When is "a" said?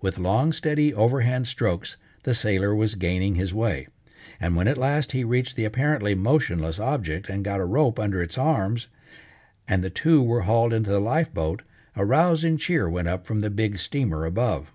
7.60-7.66, 11.96-12.06